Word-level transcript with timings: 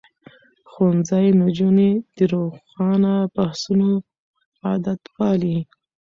ښوونځی 0.69 1.27
نجونې 1.41 1.91
د 2.15 2.19
روښانه 2.33 3.13
بحثونو 3.35 3.91
عادت 4.65 5.01
پالي. 5.15 5.57